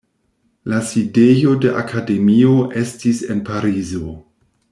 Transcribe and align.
La 0.71 0.77
sidejo 0.91 1.53
de 1.65 1.73
akademio 1.83 2.57
estis 2.85 3.21
en 3.37 3.45
Parizo. 3.51 4.17